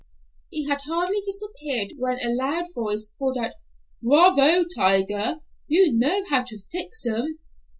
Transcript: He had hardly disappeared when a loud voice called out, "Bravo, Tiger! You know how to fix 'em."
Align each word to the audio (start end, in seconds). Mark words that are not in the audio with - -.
He 0.49 0.67
had 0.67 0.81
hardly 0.87 1.21
disappeared 1.21 1.91
when 1.99 2.17
a 2.17 2.29
loud 2.33 2.73
voice 2.73 3.11
called 3.19 3.37
out, 3.37 3.51
"Bravo, 4.01 4.65
Tiger! 4.75 5.41
You 5.67 5.93
know 5.95 6.23
how 6.27 6.41
to 6.41 6.57
fix 6.71 7.05
'em." 7.05 7.37